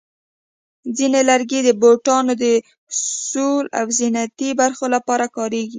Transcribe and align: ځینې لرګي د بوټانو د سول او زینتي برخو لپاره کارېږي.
ځینې 0.97 1.21
لرګي 1.29 1.59
د 1.63 1.69
بوټانو 1.81 2.33
د 2.43 2.45
سول 3.31 3.65
او 3.79 3.85
زینتي 3.97 4.49
برخو 4.61 4.85
لپاره 4.95 5.25
کارېږي. 5.35 5.69